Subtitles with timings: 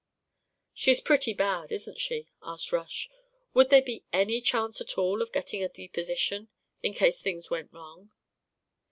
[0.73, 3.07] "She's pretty bad, isn't she?" asked Rush.
[3.53, 6.49] "Would there be any chance at all of getting a deposition
[6.81, 8.09] in case things went wrong?"